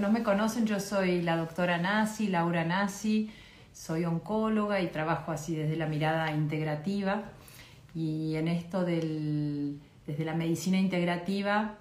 [0.00, 3.30] no me conocen, yo soy la doctora Nasi, Laura Nasi,
[3.72, 7.24] soy oncóloga y trabajo así desde la mirada integrativa.
[7.94, 11.76] Y en esto del, desde la medicina integrativa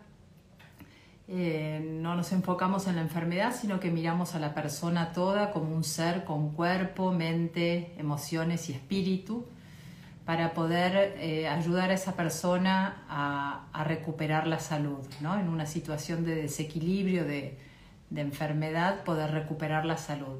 [1.27, 5.75] eh, no nos enfocamos en la enfermedad, sino que miramos a la persona toda como
[5.75, 9.45] un ser con cuerpo, mente, emociones y espíritu
[10.25, 15.39] para poder eh, ayudar a esa persona a, recuperar la salud, ¿no?
[15.39, 17.57] En una situación de desequilibrio, de,
[18.15, 20.39] enfermedad, poder recuperar la salud.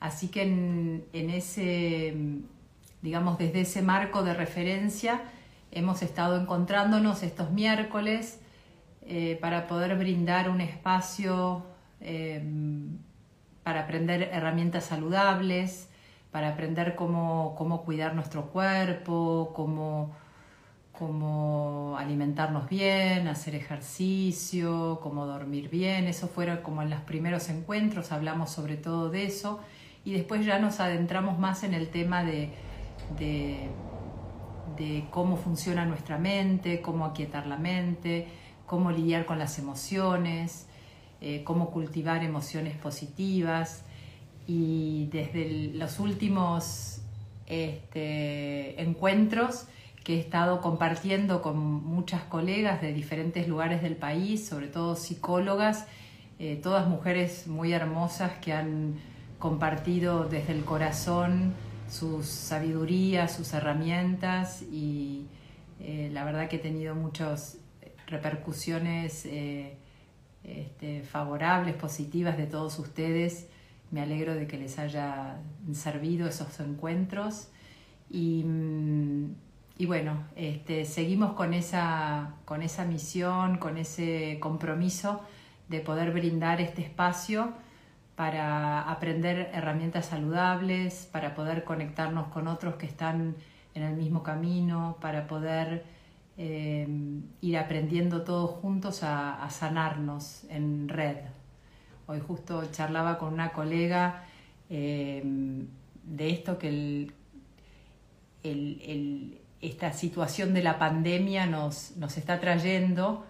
[0.00, 2.14] Así que en, ese,
[3.02, 5.22] digamos, desde ese marco de referencia,
[5.70, 8.40] hemos estado encontrándonos estos miércoles
[9.02, 11.64] eh, para poder brindar un espacio
[12.00, 12.42] eh,
[13.62, 15.88] para aprender herramientas saludables,
[16.32, 20.16] para aprender cómo, cómo cuidar nuestro cuerpo, cómo,
[21.02, 26.06] cómo, alimentarnos bien, hacer ejercicio, cómo dormir bien.
[26.06, 29.58] Eso fueron como en los primeros encuentros, hablamos sobre todo de eso
[30.04, 32.52] y después ya nos adentramos más en el tema de
[35.10, 38.28] cómo funciona nuestra mente, cómo aquietar la mente,
[38.64, 40.68] cómo lidiar con las emociones,
[41.20, 43.84] eh, cómo cultivar emociones positivas.
[44.46, 47.02] Y desde los últimos
[47.46, 49.66] este, encuentros
[50.04, 55.86] que he estado compartiendo con muchas colegas de diferentes lugares del país, sobre todo psicólogas,
[56.38, 58.96] eh, todas mujeres muy hermosas que han
[59.38, 61.54] compartido desde el corazón
[61.88, 65.26] sus sabidurías, sus herramientas y
[65.80, 67.58] eh, la verdad que he tenido muchos
[68.06, 69.76] repercusiones eh,
[70.42, 73.48] este, favorables, positivas de todos ustedes.
[73.90, 75.38] Me alegro de que les haya
[75.72, 77.48] servido esos encuentros.
[78.10, 78.44] Y,
[79.78, 85.20] mm, bueno, este, seguimos con esa, con esa misión, con ese compromiso
[85.68, 87.52] de poder brindar este espacio
[88.16, 93.34] para aprender herramientas saludables, para poder conectarnos con otros que están
[93.74, 95.84] en el mismo camino, para poder
[96.36, 96.86] eh,
[97.40, 101.16] ir aprendiendo todos juntos a, sanarnos en red.
[102.06, 104.24] Hoy justo charlaba con una colega
[104.68, 105.22] eh,
[106.04, 107.10] de esto que
[109.62, 113.24] esta situación de la pandemia nos, nos está trayendo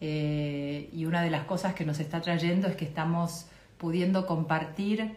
[0.00, 3.46] eh, y una de las cosas que nos está trayendo es que estamos
[3.78, 5.16] pudiendo compartir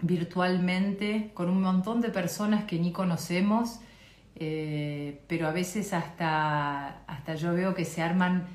[0.00, 3.80] virtualmente con un montón de personas que ni conocemos
[4.36, 8.46] eh, pero a veces hasta, hasta yo veo que se arman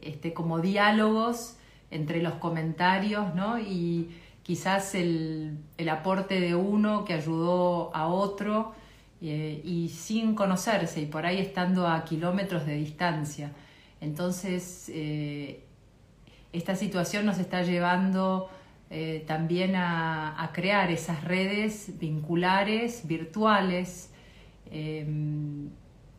[0.00, 1.56] este, como diálogos
[1.90, 3.58] entre los comentarios, ¿no?
[3.58, 4.10] Y
[4.42, 8.74] quizás el, el aporte de uno que ayudó a otro
[9.24, 13.52] eh, y sin conocerse y por ahí estando a kilómetros de distancia.
[14.00, 15.64] Entonces, eh,
[16.52, 18.50] esta situación nos está llevando
[19.26, 24.14] también a, crear esas redes vinculares, virtuales,
[24.70, 25.70] Em,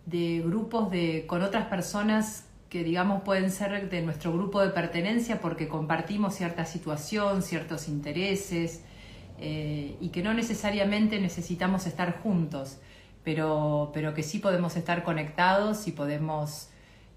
[0.06, 5.42] de grupos de, con otras personas que digamos pueden ser de nuestro grupo de pertenencia
[5.42, 8.84] porque compartimos cierta situación, ciertos intereses
[9.40, 12.78] eh, y que no necesariamente necesitamos estar juntos,
[13.26, 16.70] pero, pero que sí podemos estar conectados y podemos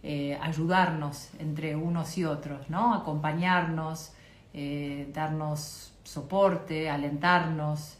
[0.03, 2.95] eh, ayudarnos entre unos y otros, ¿no?
[2.95, 4.13] acompañarnos,
[4.55, 7.99] eh, darnos soporte, alentarnos.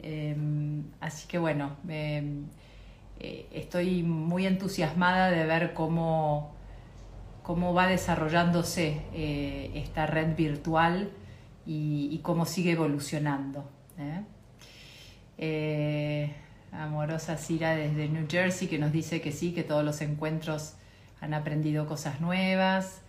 [0.00, 2.46] Em, así que bueno, em,
[3.20, 6.54] eh, estoy muy entusiasmada de ver cómo,
[7.42, 9.02] cómo va desarrollándose
[9.74, 11.10] esta red virtual
[11.66, 13.68] y, cómo sigue evolucionando.
[16.74, 16.82] ¿Eh?
[16.82, 20.74] amorosa Cira desde New Jersey que nos dice que sí, que todos los encuentros
[21.20, 23.02] han aprendido cosas nuevas.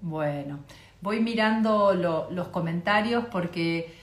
[0.00, 0.60] bueno,
[1.00, 4.02] voy mirando los comentarios porque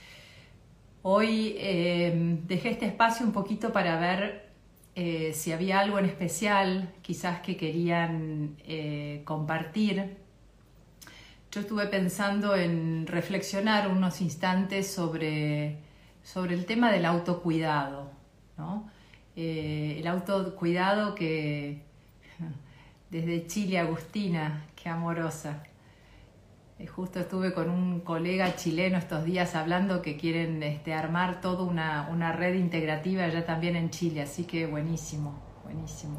[1.02, 2.12] Hoy eh,
[2.46, 4.50] dejé este espacio un poquito para ver
[4.94, 10.18] eh, si había algo en especial, quizás que querían eh, compartir.
[11.50, 15.78] Yo estuve pensando en reflexionar unos instantes sobre,
[16.32, 18.10] sobre el tema del autocuidado,
[18.56, 18.88] ¿no?
[19.36, 21.82] el autocuidado que
[23.10, 25.62] desde Chile, Agustina, qué amorosa,
[26.78, 31.64] eh, justo estuve con un colega chileno estos días hablando que quieren este, armar toda
[31.64, 35.34] una, red integrativa ya también en Chile, así que buenísimo,
[35.64, 36.18] buenísimo.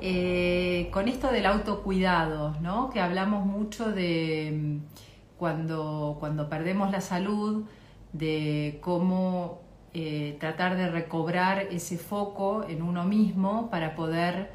[0.00, 2.88] Eh, con esto del autocuidado, ¿no?
[2.88, 7.64] que hablamos mucho de mm, cuando, cuando perdemos la salud,
[8.12, 9.62] de cómo
[9.94, 14.50] eh, tratar de recobrar ese foco en uno mismo para poder,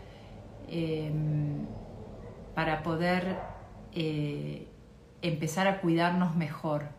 [2.54, 3.38] para poder
[3.94, 4.68] eh,
[5.22, 6.90] empezar a cuidarnos mejor,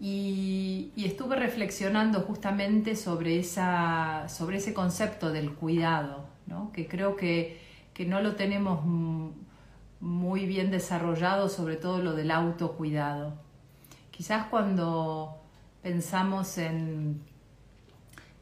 [0.00, 6.24] Y, estuve reflexionando justamente sobre, esa, sobre ese concepto del cuidado,
[6.72, 7.60] que creo que,
[7.92, 8.80] que no lo tenemos
[10.00, 13.34] muy bien desarrollado, sobre todo lo del autocuidado.
[14.20, 15.40] Quizás cuando
[15.82, 17.22] pensamos en,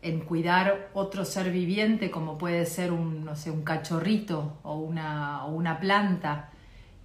[0.02, 5.44] en cuidar otro ser viviente, como puede ser un, no sé, un cachorrito o una,
[5.44, 6.50] una planta,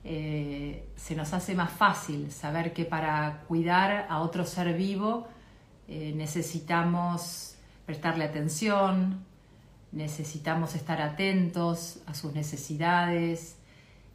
[0.04, 5.28] eh, se nos hace más fácil saber que para cuidar a otro ser vivo
[5.88, 7.54] eh, necesitamos
[7.86, 9.24] prestarle atención,
[9.92, 13.56] necesitamos estar atentos a sus necesidades,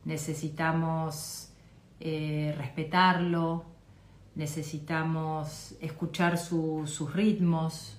[0.04, 1.50] necesitamos
[2.00, 3.77] eh, respetarlo,
[4.38, 7.98] necesitamos escuchar sus ritmos,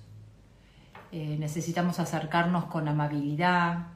[1.12, 3.88] eh, necesitamos acercarnos con amabilidad,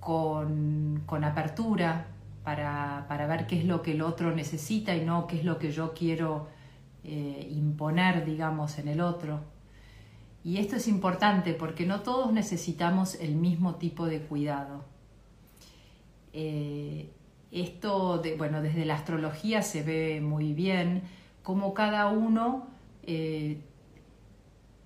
[0.00, 2.08] con, apertura,
[2.42, 5.70] para, ver qué es lo que el otro necesita y no qué es lo que
[5.70, 6.48] yo quiero
[7.04, 9.40] eh, imponer, digamos, en el otro.
[10.42, 14.84] Y esto es importante porque no todos necesitamos el mismo tipo de cuidado.
[16.32, 17.12] Eh,
[17.52, 21.04] esto, bueno, desde la astrología se ve muy bien
[21.44, 22.66] cómo cada uno
[23.04, 23.60] eh,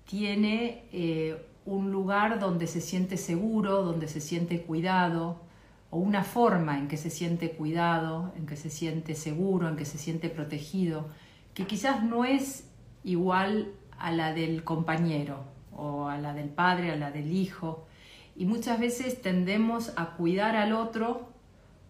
[0.05, 5.41] tiene eh, un lugar donde se siente seguro, donde se siente cuidado,
[5.89, 9.85] o una forma en que se siente cuidado, en que se siente seguro, en que
[9.85, 11.07] se siente protegido,
[11.53, 12.69] que quizás no es
[13.03, 15.45] igual a la del compañero
[15.75, 17.87] o a la del padre, a la del hijo.
[18.35, 21.29] Y muchas veces tendemos a cuidar al otro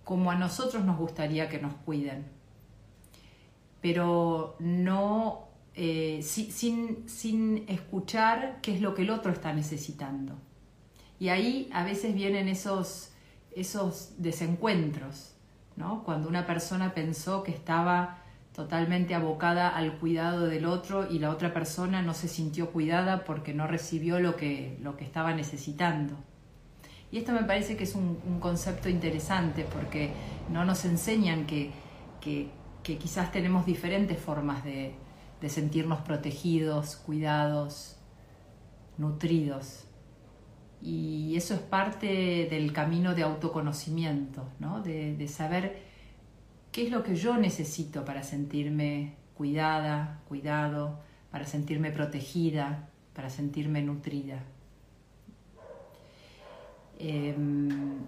[0.04, 2.26] como a nosotros nos gustaría que nos cuiden,
[3.82, 10.36] pero no eh, sin, sin escuchar qué es lo que el otro está necesitando.
[11.20, 13.12] Y ahí a veces vienen esos,
[13.56, 15.34] esos desencuentros,
[15.76, 16.04] ¿no?
[16.04, 18.20] cuando una persona pensó que estaba
[18.54, 23.54] totalmente abocada al cuidado del otro y la otra persona no se sintió cuidada porque
[23.54, 26.16] no recibió lo que, lo que estaba necesitando.
[27.12, 30.12] Y esto me parece que es un, concepto interesante porque
[30.52, 31.72] no nos enseñan que,
[32.84, 34.96] quizás tenemos diferentes formas de,
[35.48, 37.98] sentirnos protegidos, cuidados,
[38.98, 39.86] nutridos.
[40.82, 44.82] Y eso es parte del camino de autoconocimiento, ¿no?
[44.82, 45.82] de, de saber
[46.72, 51.00] qué es lo que yo necesito para sentirme cuidada, cuidado,
[51.32, 54.44] para sentirme protegida, para sentirme nutrida.
[57.00, 58.00] Em,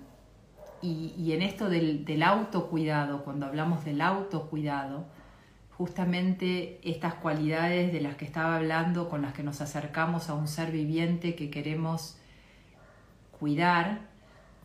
[0.81, 5.05] y, en esto del, autocuidado, cuando hablamos del autocuidado,
[5.77, 10.47] justamente estas cualidades de las que estaba hablando, con las que nos acercamos a un
[10.47, 12.17] ser viviente que queremos
[13.39, 14.01] cuidar,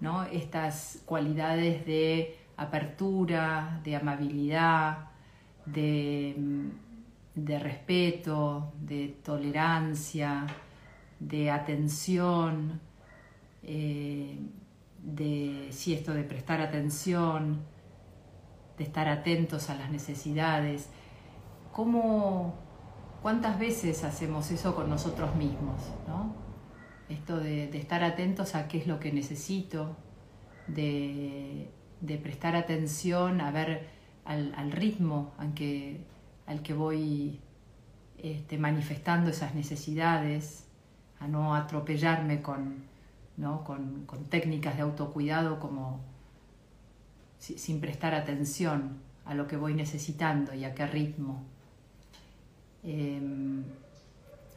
[0.01, 0.25] ¿no?
[0.25, 5.11] estas cualidades de apertura, de amabilidad,
[5.65, 6.37] de,
[7.35, 10.47] de respeto, de tolerancia,
[11.21, 12.81] de atención,
[13.63, 14.39] eh,
[15.07, 17.61] de si esto de prestar atención,
[18.77, 20.89] de estar atentos a las necesidades,
[21.73, 22.57] ¿cómo,
[23.23, 25.81] cuántas veces hacemos eso con nosotros mismos?
[27.09, 29.97] Esto de, estar atentos a qué es lo que necesito,
[30.67, 31.71] de,
[32.23, 33.89] prestar atención a ver
[34.25, 36.05] al, ritmo al que,
[36.47, 37.41] al que voy
[38.19, 40.67] este, manifestando esas necesidades,
[41.21, 42.96] a no atropellarme con,
[43.65, 46.01] con, técnicas de autocuidado como
[47.39, 51.43] sin prestar atención a lo que voy necesitando y a qué ritmo.
[52.83, 53.63] Em,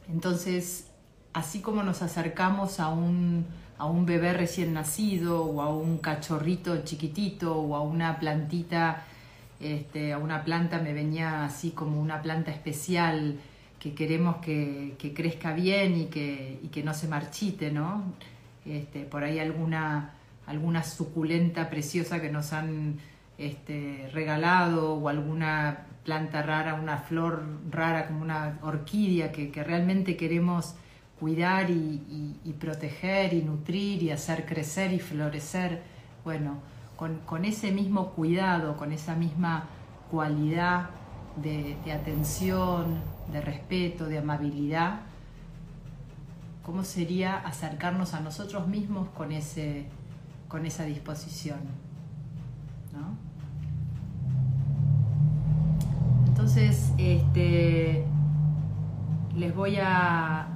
[0.08, 0.88] entonces,
[1.32, 3.44] así como nos acercamos a un,
[3.78, 9.04] a un bebé recién nacido o a un cachorrito chiquitito o a una plantita,
[9.60, 13.38] este, a una planta me venía así como una planta especial
[13.78, 18.04] que queremos que, crezca bien y que, y que no se marchite, ¿no?
[18.64, 20.12] Este, por ahí alguna,
[20.46, 22.98] alguna suculenta preciosa que nos han
[23.38, 30.74] este, regalado o alguna planta rara, una flor rara como una orquídea que, realmente queremos
[31.18, 35.82] cuidar y, proteger y nutrir y hacer crecer y florecer.
[36.24, 36.58] Bueno,
[36.96, 39.64] con, ese mismo cuidado, con esa misma
[40.10, 40.90] cualidad
[41.36, 43.00] de atención,
[43.32, 45.00] de respeto, de amabilidad,
[46.62, 49.86] cómo sería acercarnos a nosotros mismos con, ese,
[50.48, 51.58] con esa disposición.
[56.42, 58.02] Entonces, este,
[59.36, 60.48] les voy a,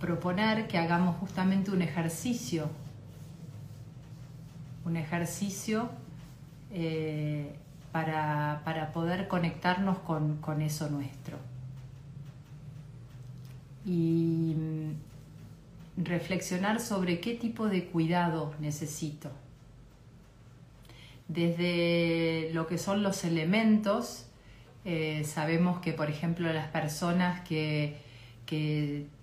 [0.00, 2.70] proponer que hagamos justamente un ejercicio,
[4.84, 5.90] un ejercicio
[6.70, 7.58] eh,
[7.92, 11.36] para, poder conectarnos con, con eso nuestro.
[13.88, 19.30] Y mm, reflexionar sobre qué tipo de cuidado necesito.
[21.26, 24.26] Desde lo que son los elementos,
[24.84, 28.06] eh, sabemos que, por ejemplo, las personas que,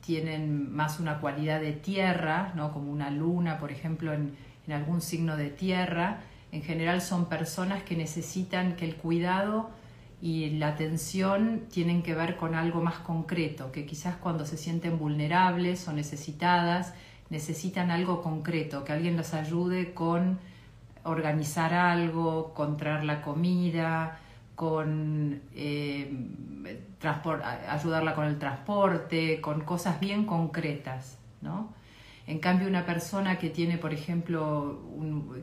[0.01, 2.72] tienen más una cualidad de tierra, ¿no?
[2.72, 4.36] como una luna, por ejemplo, en,
[4.72, 6.19] algún signo de tierra,
[6.51, 9.72] en general son personas que necesitan que el cuidado
[10.25, 14.98] y la atención tienen que ver con algo más concreto, que quizás cuando se sienten
[14.98, 16.96] vulnerables o necesitadas,
[17.29, 20.39] necesitan algo concreto, que alguien los ayude con
[21.03, 24.17] organizar algo, con traer la comida,
[24.55, 26.12] con eh,
[27.70, 31.70] ayudarla con el transporte, con cosas bien concretas, ¿no?
[32.25, 34.82] En cambio, una persona que tiene, por ejemplo,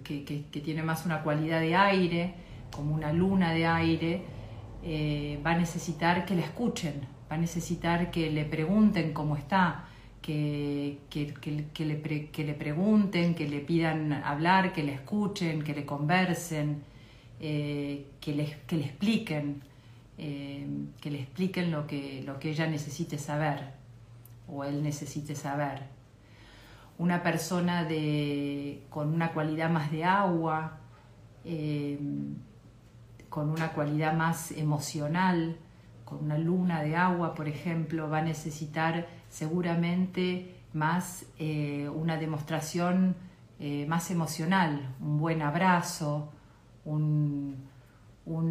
[0.02, 2.34] que, tiene más una cualidad de aire,
[2.72, 4.41] como una luna de aire,
[4.82, 9.86] eh, va a necesitar que la escuchen, va a necesitar que le pregunten cómo está,
[10.20, 16.92] que, le, que le pregunten, que le pidan hablar, que le escuchen, que le conversen.
[17.44, 19.62] Eh, que, le, que, le, expliquen,
[20.16, 20.64] eh,
[21.00, 23.72] que le expliquen lo que, lo que ella necesite saber
[24.46, 25.82] o él necesite saber.
[26.98, 30.78] Una persona de, con una cualidad más de agua,
[33.32, 35.56] con una cualidad más emocional,
[36.04, 41.24] con una luna de agua, por ejemplo, va a necesitar seguramente más
[41.94, 43.16] una demostración
[43.88, 46.28] más emocional, un buen abrazo,
[46.84, 47.56] un,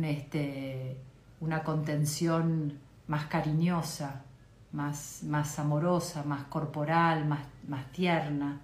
[0.04, 0.98] este,
[1.40, 4.24] una contención más cariñosa,
[4.72, 8.62] más, más amorosa, más corporal, más, más tierna.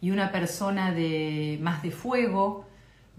[0.00, 2.66] Y una persona de, más de fuego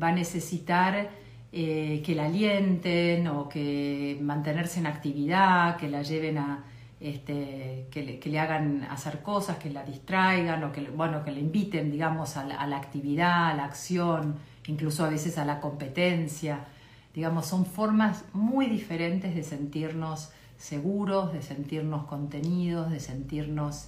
[0.02, 1.25] va a necesitar
[1.58, 6.66] eh, que la alienten o que mantenerse en actividad, que la lleven a,
[7.00, 11.92] este, que, le, hagan hacer cosas, que la distraigan o que, bueno, que le inviten,
[11.92, 14.36] digamos, a la actividad, a la acción,
[14.68, 16.66] incluso a veces a la competencia.
[17.14, 23.88] Digamos, son formas muy diferentes de sentirnos seguros, de sentirnos contenidos, de sentirnos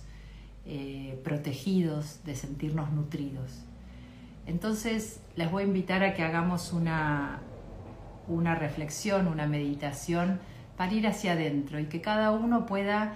[0.66, 3.66] eh, protegidos, de sentirnos nutridos.
[4.46, 7.42] Entonces, les voy a invitar a que hagamos una,
[8.28, 10.40] una reflexión, una meditación
[10.76, 13.16] para ir hacia adentro y que cada uno pueda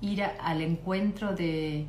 [0.00, 1.86] ir al encuentro de,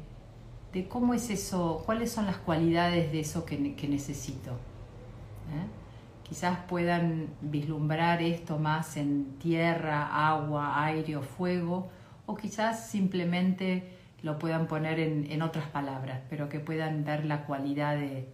[0.90, 4.52] cómo es eso, cuáles son las cualidades de eso que necesito.
[4.52, 5.84] ¿eh?
[6.24, 11.90] Quizás puedan vislumbrar esto más en tierra, agua, aire o fuego,
[12.26, 17.98] o quizás simplemente lo puedan poner en, otras palabras, pero que puedan ver la cualidad
[17.98, 18.30] de,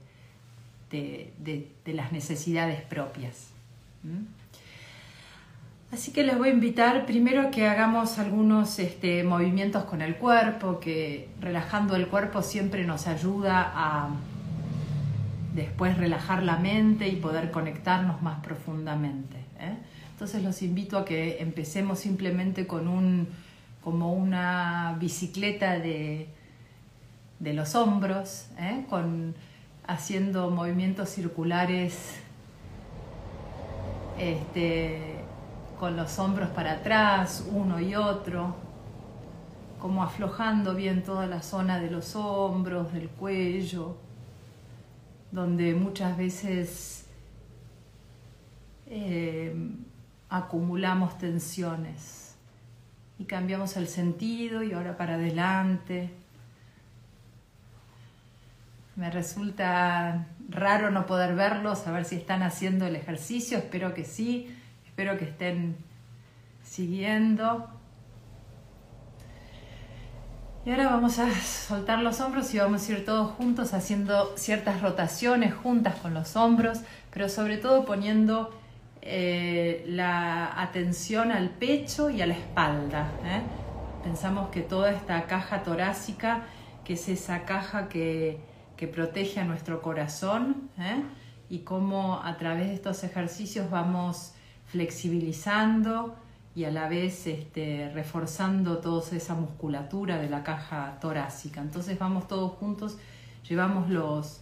[0.91, 3.48] de, las necesidades propias.
[5.91, 10.79] Así que les voy a invitar primero que hagamos algunos este, movimientos con el cuerpo,
[10.79, 14.09] que relajando el cuerpo siempre nos ayuda a
[15.55, 19.37] después relajar la mente y poder conectarnos más profundamente.
[19.59, 19.75] ¿eh?
[20.11, 23.27] Entonces los invito a que empecemos simplemente con un,
[23.83, 26.29] como una bicicleta de,
[27.39, 28.85] de los hombros, ¿eh?
[28.89, 29.33] con,
[29.87, 32.19] haciendo movimientos circulares
[34.19, 35.23] este,
[35.79, 38.55] con los hombros para atrás, uno y otro,
[39.79, 43.95] como aflojando bien toda la zona de los hombros, del cuello
[45.31, 47.05] donde muchas veces
[48.87, 49.55] eh,
[50.29, 52.35] acumulamos tensiones
[53.19, 56.11] y cambiamos el sentido y ahora para adelante.
[58.99, 64.03] Me resulta raro no poder verlos, a ver si están haciendo el ejercicio, espero que
[64.03, 64.53] sí,
[64.85, 65.77] espero que estén
[66.63, 67.69] siguiendo.
[70.65, 74.81] Y ahora vamos a soltar los hombros y vamos a ir todos juntos haciendo ciertas
[74.81, 76.81] rotaciones juntas con los hombros,
[77.13, 78.53] pero sobre todo poniendo
[79.01, 83.09] eh, la atención al pecho y a la espalda.
[83.23, 83.43] ¿eh?
[84.03, 86.41] Pensamos que toda esta caja torácica,
[86.83, 88.48] que es esa caja que,
[88.87, 91.03] protege a nuestro corazón, ¿eh?
[91.49, 94.33] y cómo a través de estos ejercicios vamos
[94.67, 96.15] flexibilizando,
[96.55, 101.61] y a la vez este, reforzando toda esa musculatura de la caja torácica.
[101.61, 102.97] Entonces vamos todos juntos,
[103.47, 104.41] llevamos los,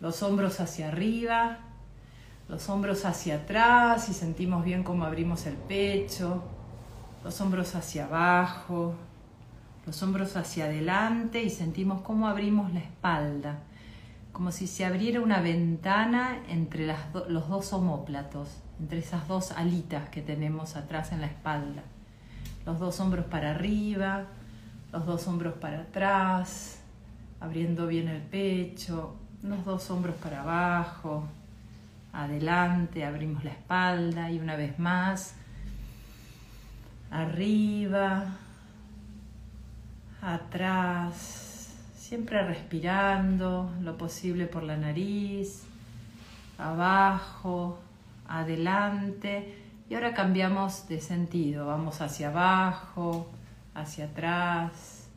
[0.00, 1.58] los hombros hacia arriba,
[2.48, 6.42] los hombros hacia atrás y sentimos bien cómo abrimos el pecho,
[7.22, 8.94] los hombros hacia abajo,
[9.86, 13.60] los hombros hacia adelante y sentimos cómo abrimos la espalda,
[14.34, 16.92] como si se abriera una ventana entre
[17.28, 18.48] los dos homóplatos,
[18.80, 21.84] entre esas dos alitas que tenemos atrás en la espalda.
[22.66, 24.24] Los dos hombros para arriba,
[24.92, 26.80] los dos hombros para atrás,
[27.38, 29.14] abriendo bien el pecho,
[29.44, 31.28] los dos hombros para abajo,
[32.12, 35.36] adelante, abrimos la espalda y una vez más,
[37.12, 38.24] arriba,
[40.20, 41.43] atrás,
[42.08, 45.62] siempre respirando lo posible por la nariz,
[46.58, 47.78] abajo,
[48.28, 49.58] adelante.
[49.88, 53.30] Y ahora cambiamos de sentido, vamos hacia abajo,
[53.74, 55.08] hacia atrás,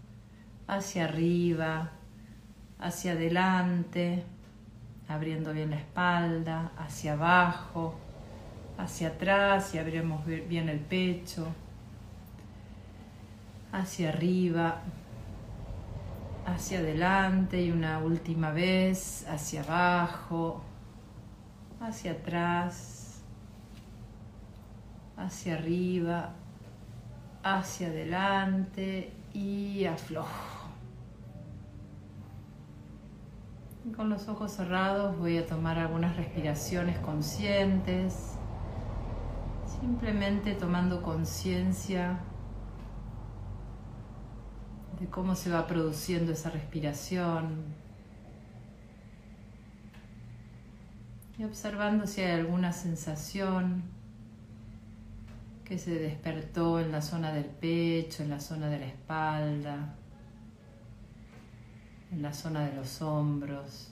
[0.66, 1.92] hacia arriba,
[2.80, 4.24] hacia adelante,
[5.10, 7.96] abriendo bien la espalda, hacia abajo,
[8.78, 11.48] hacia atrás y abrimos bien el pecho,
[13.74, 14.84] hacia arriba,
[16.48, 20.62] hacia adelante y una última vez hacia abajo,
[21.82, 23.22] hacia atrás,
[25.18, 26.34] hacia arriba,
[27.44, 30.70] hacia adelante y aflojo.
[33.96, 38.38] Con los ojos cerrados voy a tomar algunas respiraciones conscientes,
[39.82, 42.20] simplemente tomando conciencia
[45.00, 47.66] de cómo se va produciendo esa respiración
[51.38, 53.84] y observando si hay alguna sensación
[55.64, 59.96] que se despertó en la zona del pecho, en la zona de la espalda
[62.12, 63.92] en la zona de los hombros.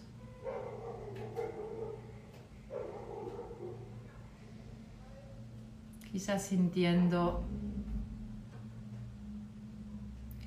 [6.11, 7.43] Quizás sintiendo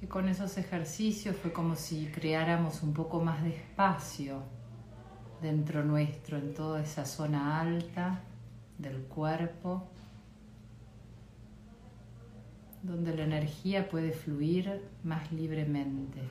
[0.00, 4.42] que con esos ejercicios fue como si creáramos un poco más de espacio
[5.42, 8.20] dentro nuestro, en toda esa zona alta
[8.78, 9.88] del cuerpo,
[12.82, 16.22] donde la energía puede fluir más libremente.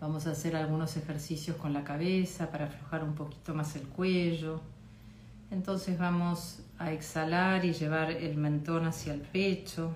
[0.00, 4.60] Vamos a hacer algunos ejercicios con la cabeza para aflojar un poquito más el cuello.
[5.52, 9.94] Entonces vamos a exhalar y llevar el mentón hacia el pecho.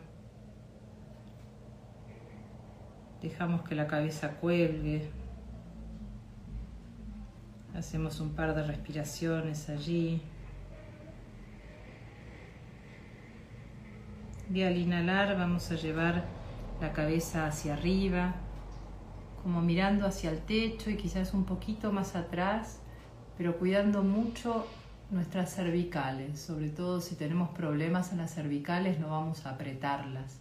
[3.23, 5.09] Dejamos que la cabeza cuelgue.
[7.75, 10.23] Hacemos un par de respiraciones allí.
[14.53, 16.25] Y al inhalar vamos a llevar
[16.81, 18.37] la cabeza hacia arriba
[19.47, 22.81] como mirando hacia el techo y quizás un poquito más atrás,
[23.39, 24.67] pero cuidando mucho
[25.11, 30.41] nuestras cervicales, sobre todo si tenemos problemas en las cervicales no vamos a apretarlas.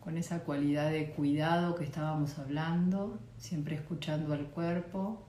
[0.00, 5.26] Con esa cualidad de cuidado que estábamos hablando, siempre escuchando al cuerpo.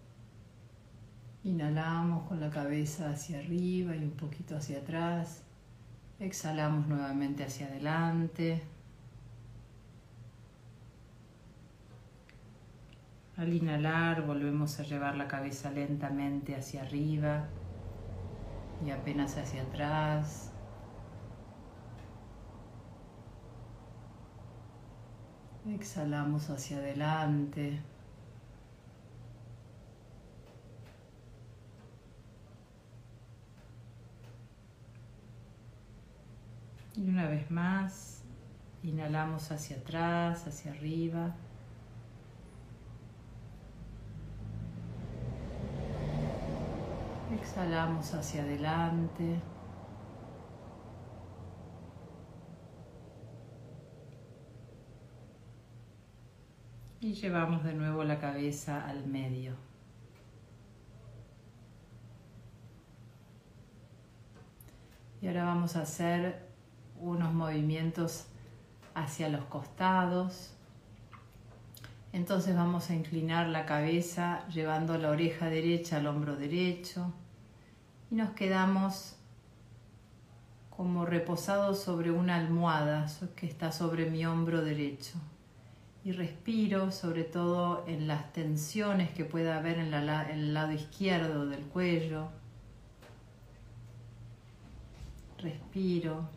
[1.43, 5.43] Inhalamos con la cabeza hacia arriba y un poquito hacia atrás.
[6.19, 8.63] Exhalamos nuevamente hacia adelante.
[13.37, 17.47] Al inhalar volvemos a llevar la cabeza lentamente hacia arriba
[18.85, 20.51] y apenas hacia atrás.
[25.67, 27.79] Exhalamos hacia adelante.
[36.95, 38.23] Y una vez más,
[38.83, 41.35] inhalamos hacia atrás, hacia arriba.
[47.41, 49.41] Exhalamos hacia adelante.
[56.99, 59.55] Y llevamos de nuevo la cabeza al medio.
[65.19, 66.47] Y ahora vamos a hacer
[66.99, 68.27] unos movimientos
[68.93, 70.53] hacia los costados.
[72.13, 77.11] Entonces vamos a inclinar la cabeza llevando la oreja derecha al hombro derecho
[78.11, 79.15] y nos quedamos
[80.69, 85.13] como reposados sobre una almohada que está sobre mi hombro derecho.
[86.03, 91.61] Y respiro sobre todo en las tensiones que pueda haber en, el lado izquierdo del
[91.61, 92.27] cuello.
[95.37, 96.27] Respiro.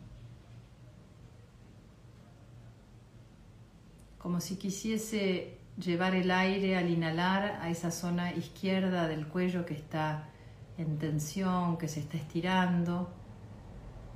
[4.17, 9.73] Como si quisiese llevar el aire al inhalar a esa zona izquierda del cuello que
[9.73, 10.29] está
[10.77, 13.09] en tensión, que se está estirando,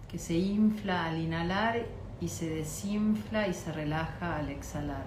[0.09, 1.85] que se infla al inhalar
[2.19, 5.05] y se desinfla y se relaja al exhalar.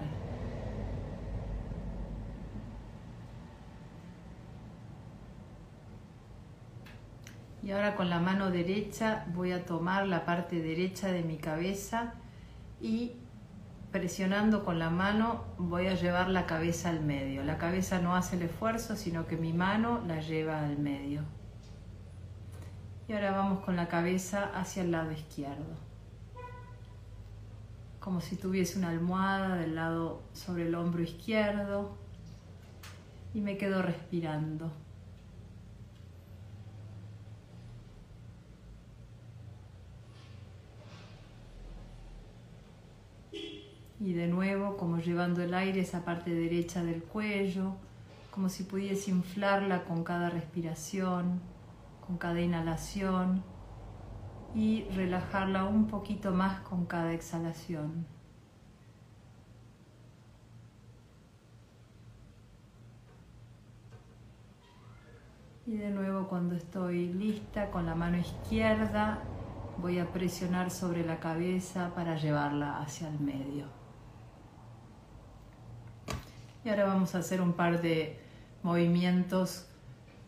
[7.61, 12.13] Y ahora con la mano derecha voy a tomar la parte derecha de mi cabeza
[12.81, 13.13] y
[13.91, 17.43] presionando con la mano voy a llevar la cabeza al medio.
[17.43, 21.21] La cabeza no hace el esfuerzo, sino que mi mano la lleva al medio.
[23.07, 25.75] Y ahora vamos con la cabeza hacia el lado izquierdo.
[27.99, 31.97] Como si tuviese una almohada del lado sobre el hombro izquierdo.
[33.33, 34.71] Y me quedo respirando.
[43.99, 47.75] Y de nuevo, como llevando el aire esa parte derecha del cuello,
[48.31, 51.39] como si pudiese inflarla con cada respiración,
[52.13, 53.43] con cada inhalación
[54.53, 58.05] y relajarla un poquito más con cada exhalación.
[65.65, 69.23] Y de nuevo cuando estoy lista con la mano izquierda
[69.81, 73.65] voy a presionar sobre la cabeza para llevarla hacia el medio.
[76.63, 78.19] Y ahora vamos a hacer un par de
[78.61, 79.72] movimientos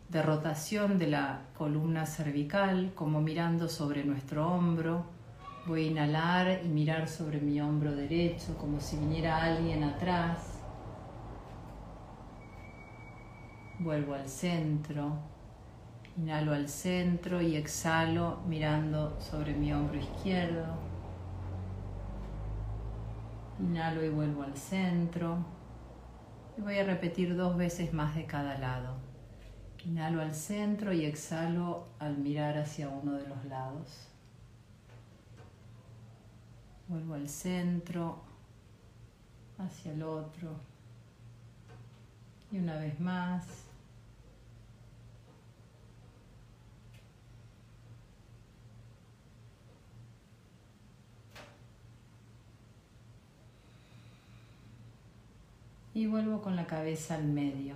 [0.10, 5.06] de rotación de la columna cervical, como mirando sobre nuestro hombro.
[5.66, 10.62] Voy a inhalar y mirar sobre mi hombro derecho, como si viniera alguien atrás.
[13.80, 15.18] Vuelvo al centro.
[16.18, 20.66] Inhalo al centro y exhalo mirando sobre mi hombro izquierdo.
[23.60, 25.38] Inhalo y vuelvo al centro.
[26.58, 29.15] Y voy a repetir dos veces más de cada lado.
[29.86, 34.08] Inhalo al centro y exhalo al mirar hacia uno de los lados.
[36.88, 38.20] Vuelvo al centro,
[39.58, 40.56] hacia el otro.
[42.52, 43.66] Y una vez más.
[55.96, 57.74] y vuelvo con la cabeza al medio.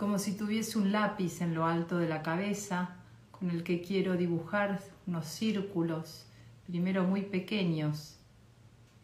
[0.00, 2.96] Como si tuviese un lápiz en lo alto de la cabeza
[3.30, 6.24] con el que quiero dibujar unos círculos,
[6.66, 8.16] primero muy pequeños,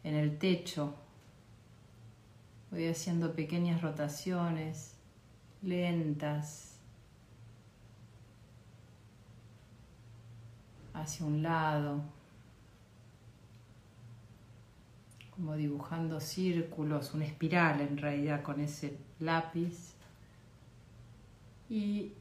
[0.05, 0.95] en el techo.
[2.71, 4.95] Voy haciendo pequeñas rotaciones
[5.61, 6.79] lentas
[10.95, 12.01] hacia un lado,
[15.29, 19.96] como dibujando círculos, una espiral en realidad con ese lápiz.
[21.69, 22.13] Y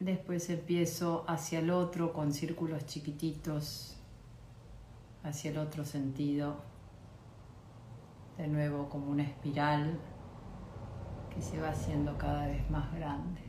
[0.00, 3.96] después empiezo hacia el otro con círculos chiquititos,
[5.22, 6.56] hacia el otro sentido.
[8.36, 9.98] De nuevo como una espiral
[11.34, 13.45] que se va haciendo cada vez más grande.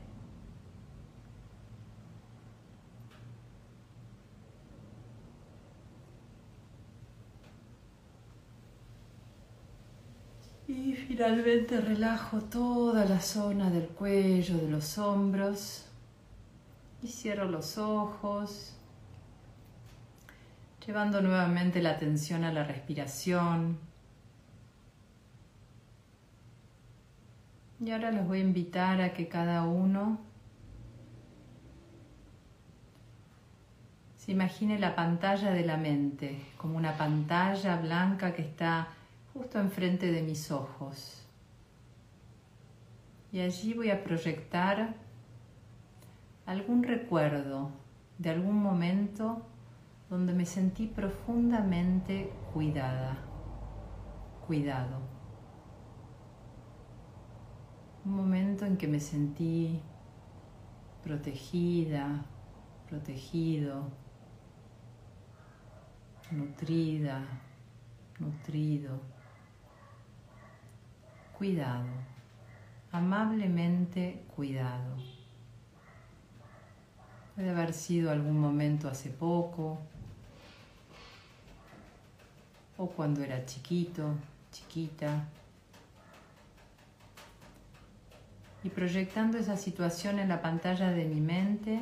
[10.68, 15.86] Y finalmente relajo toda la zona del cuello, de los hombros.
[17.02, 18.76] Y cierro los ojos,
[20.86, 23.78] llevando nuevamente la atención a la respiración.
[27.80, 30.20] Y ahora los voy a invitar a que cada uno
[34.18, 38.90] se imagine la pantalla de la mente, como una pantalla blanca que está
[39.38, 41.24] justo enfrente de mis ojos.
[43.32, 44.96] Y allí voy a proyectar
[46.46, 47.70] algún recuerdo
[48.18, 49.46] de algún momento
[50.10, 53.20] donde me sentí profundamente cuidada,
[54.48, 55.02] cuidado.
[58.06, 59.82] Un momento en que me sentí
[61.04, 62.26] protegida,
[62.90, 63.84] protegido,
[66.32, 67.24] nutrida,
[68.20, 69.17] nutrido
[71.38, 71.86] cuidado,
[72.92, 74.96] amablemente cuidado.
[77.36, 79.78] Puede haber sido algún momento hace poco
[82.78, 84.16] o cuando era chiquito,
[84.52, 85.26] chiquita.
[88.64, 91.82] Y proyectando esa situación en la pantalla de mi mente,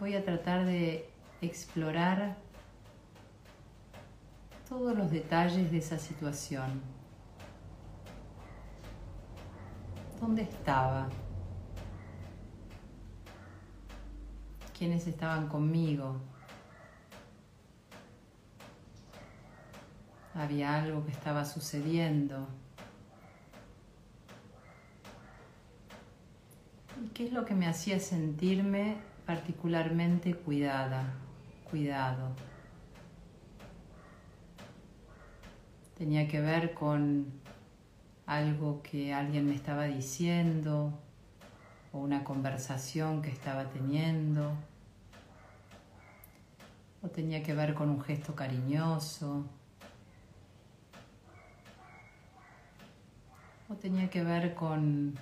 [0.00, 1.08] voy a tratar de
[1.40, 2.36] explorar
[4.68, 6.99] todos los detalles de esa situación.
[10.20, 11.08] ¿Dónde estaba?
[14.76, 16.20] ¿Quiénes estaban conmigo?
[20.34, 22.48] había algo que estaba sucediendo.
[27.04, 31.14] ¿Y qué es lo que me hacía sentirme particularmente cuidada,
[31.70, 32.30] cuidado?
[35.96, 37.26] Tenía que ver con
[38.30, 40.92] algo que alguien me estaba diciendo
[41.92, 44.52] o una conversación que estaba teniendo
[47.02, 49.46] o tenía que ver con un gesto cariñoso
[53.68, 55.18] o tenía que ver con,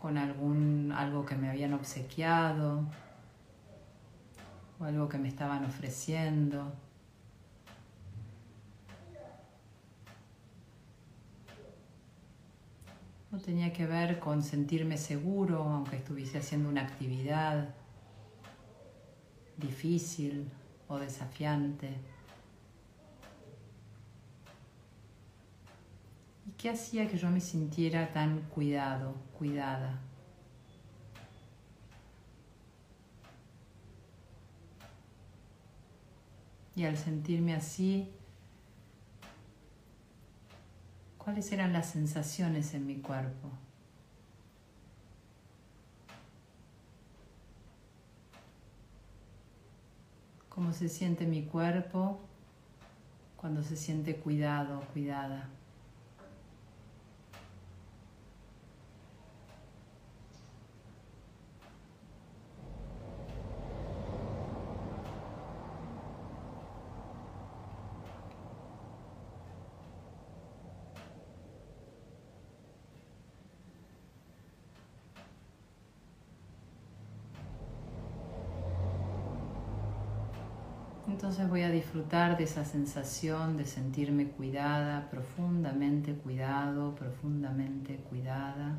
[0.00, 2.84] con algún, algo que me habían obsequiado
[4.78, 6.72] o algo que me estaban ofreciendo.
[13.30, 17.74] O tenía que ver con sentirme seguro aunque estuviese haciendo una actividad
[19.58, 20.50] difícil
[20.88, 21.90] o desafiante.
[26.56, 30.00] ¿Qué hacía que yo me sintiera tan cuidado, cuidada?
[36.74, 38.10] Y al sentirme así,
[41.28, 43.50] ¿cuáles eran las sensaciones en mi cuerpo?
[50.48, 52.18] ¿Cómo se siente mi cuerpo
[53.36, 55.50] cuando se siente cuidado, cuidada?
[81.28, 88.78] Entonces voy a disfrutar de esa sensación de sentirme cuidada, profundamente cuidado, profundamente cuidada.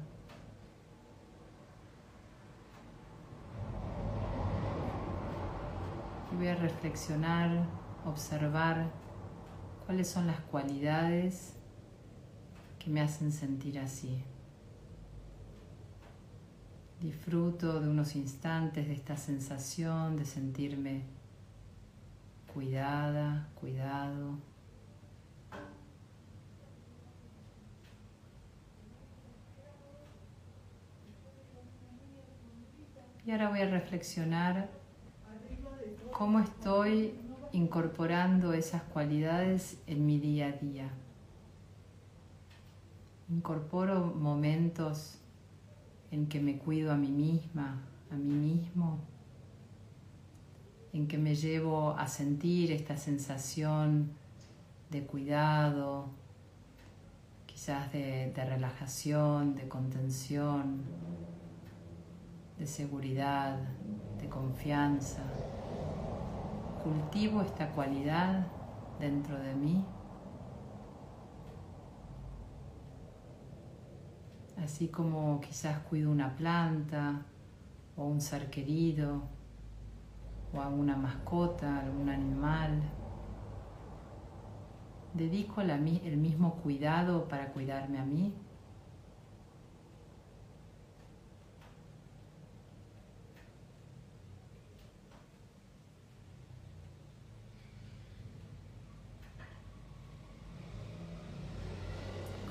[6.32, 7.68] Y voy a reflexionar,
[8.04, 8.90] observar
[9.86, 11.54] cuáles son las cualidades
[12.80, 14.24] que me hacen sentir así.
[17.00, 21.19] Disfruto de unos instantes de esta sensación de sentirme
[22.60, 24.38] cuidada, cuidado.
[33.26, 34.70] Y ahora voy a reflexionar
[36.12, 37.14] cómo estoy
[37.54, 40.90] incorporando esas cualidades en mi día a día.
[43.30, 45.18] Incorporo momentos
[46.12, 49.00] en que me cuido a mí misma, a mí mismo
[50.94, 54.12] en que me llevo a sentir esta sensación
[54.90, 56.08] de cuidado,
[57.46, 60.82] quizás de, relajación, de contención,
[62.58, 63.60] de seguridad,
[64.20, 65.22] de confianza.
[66.84, 68.48] Cultivo esta cualidad
[69.00, 69.86] dentro de mí.
[74.58, 77.26] Así como quizás cuido una planta
[77.96, 79.39] o un ser querido
[80.54, 82.82] o a una mascota, algún animal.
[85.14, 88.34] ¿Dedico el mismo cuidado para cuidarme a mí?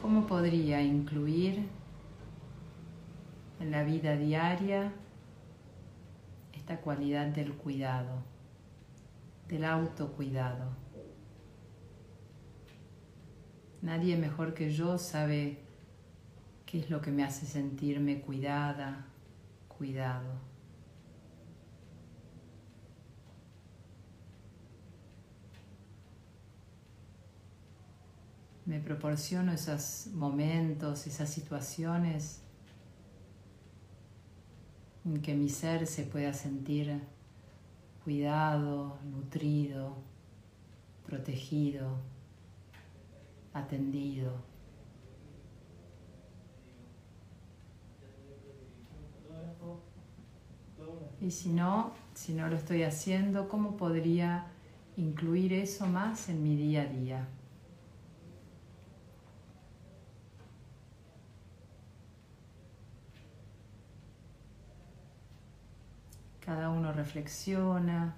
[0.00, 1.68] ¿Cómo podría incluir
[3.60, 4.92] en la vida diaria
[6.68, 8.22] esta cualidad del cuidado,
[9.48, 10.76] del autocuidado.
[13.80, 15.60] Nadie mejor que yo sabe
[16.66, 19.06] qué es lo que me hace sentirme cuidada,
[19.66, 20.30] cuidado.
[28.66, 32.42] Me proporciono esos momentos, esas situaciones
[35.08, 37.00] en que mi ser se pueda sentir
[38.04, 39.96] cuidado, nutrido,
[41.06, 41.96] protegido,
[43.54, 44.32] atendido.
[51.20, 54.46] Y si no, si no lo estoy haciendo, ¿cómo podría
[54.96, 57.28] incluir eso más en mi día a día?
[66.48, 68.14] Cada uno reflexiona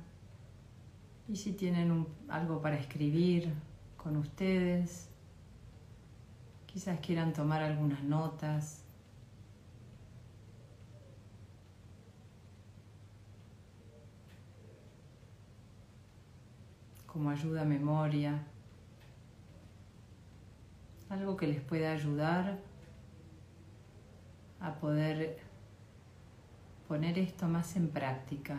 [1.27, 3.53] y si tienen algo para escribir,
[3.97, 5.09] con ustedes.
[6.65, 8.85] Quizás quieran tomar algunas notas.
[17.07, 18.41] como ayuda a memoria,
[21.09, 22.61] algo que les pueda ayudar
[24.61, 25.50] a poder
[26.91, 28.59] poner esto más en práctica,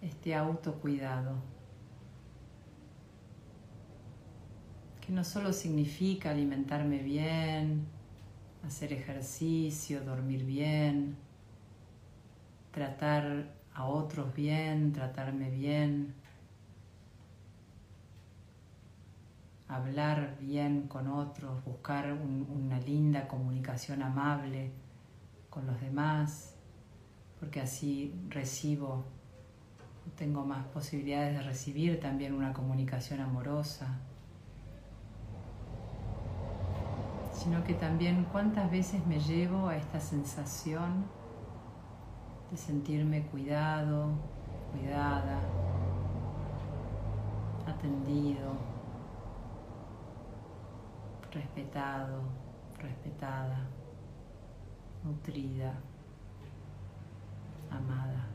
[0.00, 1.34] este autocuidado,
[5.04, 7.88] que no solo significa alimentarme bien,
[8.64, 11.16] hacer ejercicio, dormir bien,
[12.70, 16.14] tratar a otros bien, tratarme bien,
[19.66, 24.70] hablar bien con otros, buscar una linda comunicación amable
[25.50, 26.55] con los demás,
[27.40, 29.04] porque así recibo,
[30.16, 33.98] tengo más posibilidades de recibir también una comunicación amorosa,
[37.32, 41.04] sino que también cuántas veces me llevo a esta sensación
[42.50, 44.10] de sentirme cuidado,
[44.72, 45.40] cuidada,
[47.66, 48.76] atendido
[51.36, 52.22] respetado,
[52.78, 53.66] respetada,
[55.04, 55.74] nutrida,
[57.76, 58.26] amada.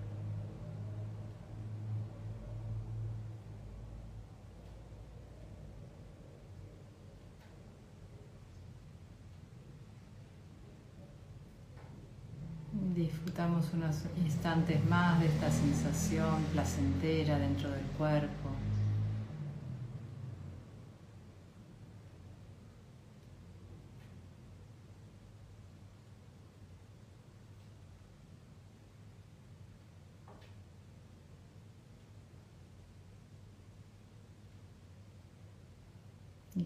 [12.96, 18.50] Disfrutamos unos instantes más de esta sensación placentera dentro del cuerpo.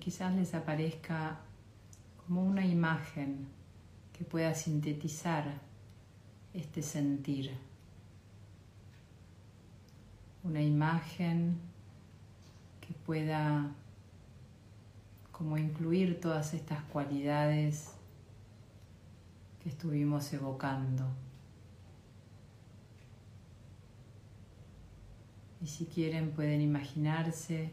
[0.05, 1.39] Quizás les aparezca
[2.15, 3.47] como una imagen
[4.13, 5.59] que pueda sintetizar
[6.53, 7.57] este sentir.
[10.43, 11.57] Una imagen
[12.81, 13.71] que pueda
[15.31, 17.95] como incluir todas estas cualidades
[19.63, 21.03] que estuvimos evocando.
[25.63, 27.71] Y si quieren pueden imaginarse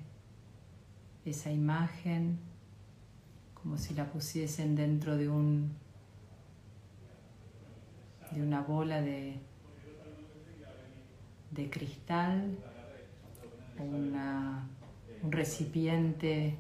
[1.25, 2.39] esa imagen
[3.55, 5.73] como si la pusiesen dentro de un
[8.33, 9.39] de una bola de,
[11.51, 12.59] de cristal
[13.79, 16.57] o un recipiente.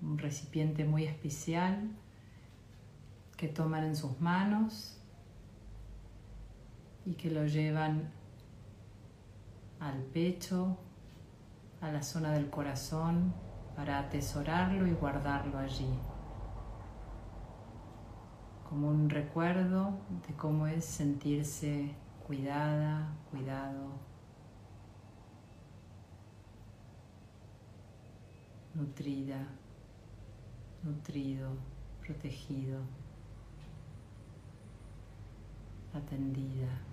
[0.00, 1.90] Un recipiente muy especial
[3.36, 4.96] que toman en sus manos
[7.04, 8.10] y que lo llevan
[9.80, 10.76] al pecho,
[11.80, 13.32] a la zona del corazón,
[13.76, 15.98] para atesorarlo y guardarlo allí,
[18.68, 21.94] como un recuerdo de cómo es sentirse
[22.26, 23.92] cuidada, cuidado,
[28.74, 29.46] nutrida,
[30.82, 31.50] nutrido,
[32.00, 32.80] protegido,
[35.94, 36.87] atendida.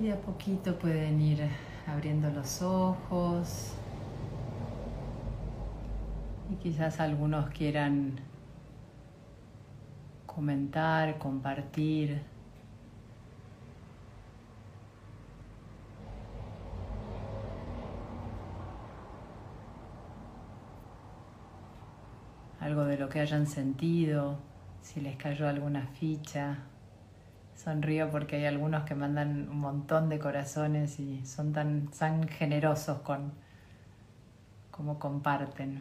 [0.00, 1.46] Y de a poquito pueden ir
[1.86, 3.74] abriendo los ojos.
[6.50, 8.18] Y quizás algunos quieran
[10.24, 12.22] comentar, compartir.
[22.60, 24.38] algo de lo que hayan sentido,
[24.80, 26.58] si les cayó alguna ficha.
[27.62, 33.00] Sonrío porque hay algunos que mandan un montón de corazones y son tan, tan generosos
[33.00, 33.32] con
[34.70, 35.80] cómo comparten.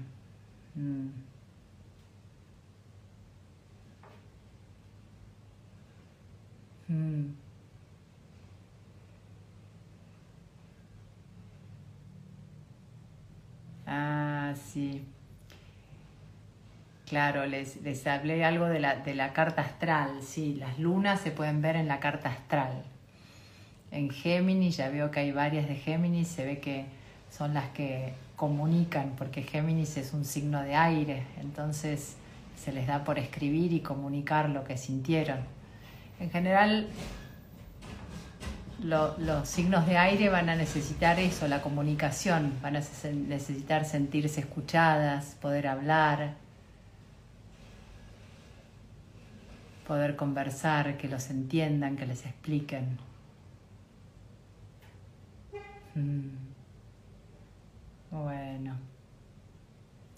[0.75, 1.07] Mm.
[6.89, 7.33] Mm.
[13.85, 15.05] Ah, sí.
[17.09, 21.59] Claro, les, hablé algo de la, de la carta astral, sí, las lunas se pueden
[21.59, 22.83] ver en la carta astral.
[23.89, 26.85] En Géminis, ya veo que hay varias de Géminis, se ve que
[27.31, 32.15] son las que comunican, porque Géminis es un signo de aire, entonces
[32.55, 35.39] se les da por escribir y comunicar lo que sintieron.
[36.19, 36.89] En general,
[38.83, 45.35] los signos de aire van a necesitar eso, la comunicación, van a necesitar sentirse escuchadas,
[45.41, 46.35] poder hablar,
[49.89, 52.99] poder conversar, que los entiendan, que les expliquen.
[55.95, 56.29] Mm.
[58.11, 58.77] Bueno,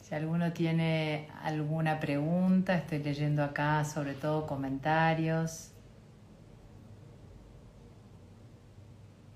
[0.02, 5.72] si alguno tiene alguna pregunta, estoy leyendo acá sobre todo comentarios.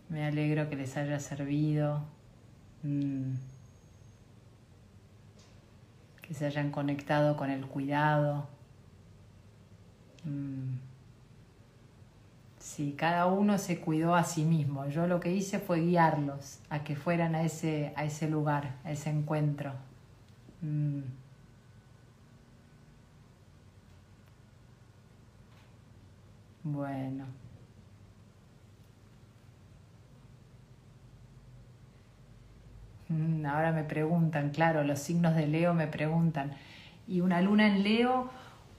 [0.10, 2.04] Me alegro que les haya servido.
[2.84, 3.36] Mm.
[6.22, 8.54] Que se hayan conectado con el cuidado.
[10.26, 10.78] Mm.
[12.60, 14.88] Sí, cada uno se cuidó a sí mismo.
[14.88, 18.92] Yo lo que hice fue guiarlos a que fueran a ese, a ese lugar, a
[18.92, 19.74] ese encuentro.
[20.62, 21.02] Mm.
[26.64, 27.26] Bueno.
[33.10, 36.52] Mm, ahora me preguntan, claro, los signos de Leo me preguntan.
[37.08, 38.30] Y una luna en Leo,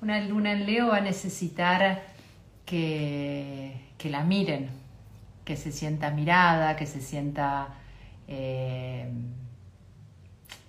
[0.03, 2.03] una luna en Leo va a necesitar
[2.64, 4.68] que, que la miren,
[5.44, 7.68] que se sienta mirada, que se sienta,
[8.28, 9.09] eh,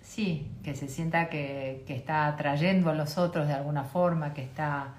[0.02, 4.44] sí, que se sienta que, que, está atrayendo a los otros de alguna forma, que
[4.44, 4.94] está,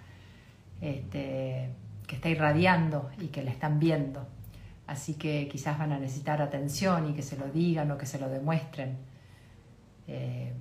[0.81, 1.71] este,
[2.07, 4.27] que está irradiando y que la están viendo.
[4.87, 8.19] Así que quizás van a necesitar atención y que se lo digan o que se
[8.19, 8.97] lo demuestren.
[10.09, 10.53] Eh,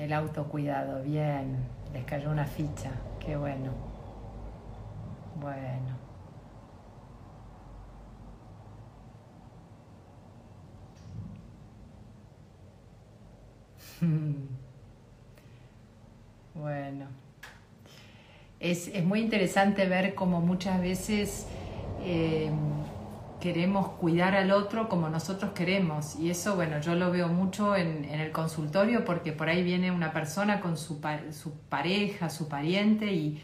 [0.00, 1.56] el autocuidado, bien,
[1.92, 2.90] les cayó una ficha,
[3.20, 3.72] qué bueno.
[5.40, 5.98] Bueno.
[16.54, 17.20] bueno
[18.60, 21.46] es, muy interesante ver cómo muchas veces
[22.04, 22.50] eh,
[23.40, 26.16] queremos cuidar al otro como nosotros queremos.
[26.16, 30.12] Y eso, bueno, yo lo veo mucho en, el consultorio porque por ahí viene una
[30.12, 31.00] persona con su,
[31.32, 33.42] su pareja, su pariente y,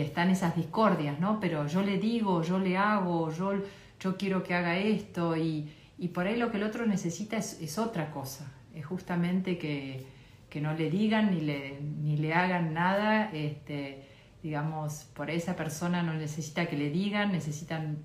[0.00, 1.40] están esas discordias, ¿no?
[1.40, 3.52] Pero yo le digo, yo le hago, yo,
[4.00, 5.70] yo quiero que haga esto y,
[6.14, 8.50] por ahí lo que el otro necesita es, otra cosa.
[8.74, 10.06] Es justamente que,
[10.48, 13.30] que, no le digan ni le, ni le hagan nada.
[13.34, 14.08] Este,
[14.42, 17.98] digamos, por esa persona no necesita que le digan, necesitan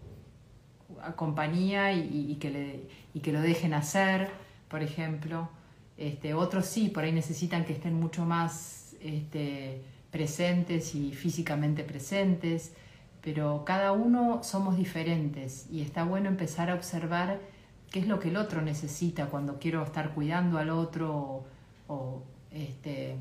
[1.15, 4.29] compañía y, que, le, y que lo dejen hacer,
[4.67, 5.49] por ejemplo.
[5.97, 9.81] Este, otros sí, por ahí necesitan que estén mucho más este,
[10.11, 12.73] presentes y físicamente presentes,
[13.21, 17.39] pero cada uno somos diferentes y está bueno empezar a observar
[17.91, 21.47] qué es lo que el otro necesita cuando quiero estar cuidando al otro o,
[21.87, 23.17] o este,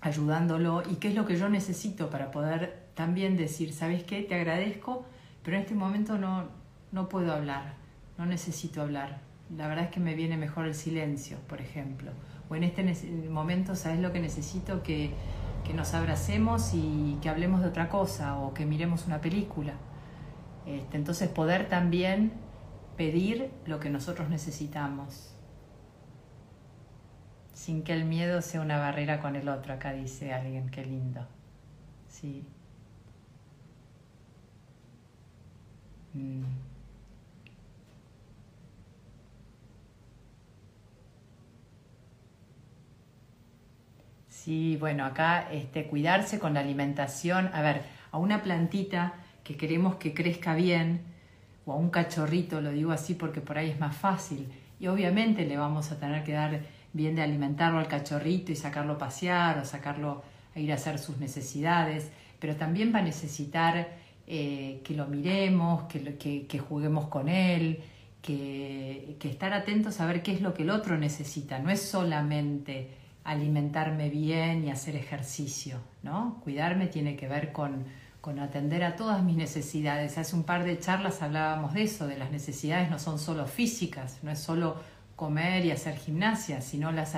[0.00, 4.22] ayudándolo y qué es lo que yo necesito para poder también decir, ¿sabes qué?
[4.22, 5.06] Te agradezco,
[5.42, 6.48] pero en este momento no,
[6.94, 7.74] no puedo hablar,
[8.16, 9.18] no necesito hablar.
[9.54, 12.12] La verdad es que me viene mejor el silencio, por ejemplo.
[12.48, 12.82] O en este
[13.28, 14.82] momento, ¿sabes lo que necesito?
[14.82, 15.10] Que,
[15.64, 19.74] que nos abracemos y que hablemos de otra cosa o que miremos una película.
[20.66, 22.32] Este, entonces poder también
[22.96, 25.34] pedir lo que nosotros necesitamos
[27.52, 31.26] sin que el miedo sea una barrera con el otro, acá dice alguien, qué lindo.
[32.08, 32.46] Sí.
[36.12, 36.73] Mm.
[44.44, 47.48] Sí, bueno, acá este, cuidarse con la alimentación.
[47.54, 47.80] A ver,
[48.12, 51.00] a una plantita que queremos que crezca bien,
[51.64, 54.46] o a un cachorrito, lo digo así porque por ahí es más fácil,
[54.78, 56.60] y obviamente le vamos a tener que dar
[56.92, 60.22] bien de alimentarlo al cachorrito y sacarlo a pasear o sacarlo
[60.54, 63.88] a ir a hacer sus necesidades, pero también va a necesitar
[64.26, 67.82] eh, que lo miremos, que, que, juguemos con él,
[68.20, 71.58] que, que, estar atentos a ver qué es lo que el otro necesita.
[71.60, 76.40] No es solamente alimentarme bien y hacer ejercicio, ¿no?
[76.44, 77.84] Cuidarme tiene que ver con,
[78.20, 80.18] con atender a todas mis necesidades.
[80.18, 84.18] Hace un par de charlas hablábamos de eso, de las necesidades no son solo físicas,
[84.22, 84.76] no es solo
[85.16, 87.16] comer y hacer gimnasia, sino las,